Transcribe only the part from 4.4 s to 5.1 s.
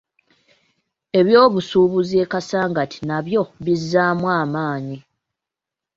amaanyi.